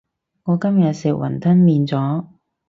[0.45, 2.25] 我今日食雲吞麵咗